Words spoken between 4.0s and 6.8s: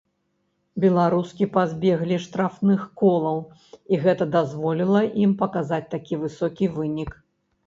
гэта дазволіла ім паказаць такі высокі